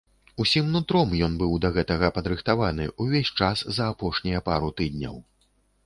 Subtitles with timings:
[0.45, 5.15] Усім нутром ён быў да гэтага падрыхтаваны ўвесь час за апошнія пару тыдняў.